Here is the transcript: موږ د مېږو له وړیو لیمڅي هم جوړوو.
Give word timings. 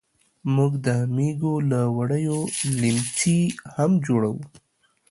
موږ 0.55 0.71
د 0.85 0.87
مېږو 1.15 1.53
له 1.71 1.81
وړیو 1.97 2.39
لیمڅي 2.81 3.39
هم 3.75 3.91
جوړوو. 4.05 4.41